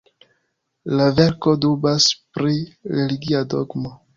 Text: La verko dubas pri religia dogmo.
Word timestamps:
La 0.99 1.09
verko 1.19 1.53
dubas 1.67 2.09
pri 2.39 2.57
religia 2.99 3.47
dogmo. 3.57 3.95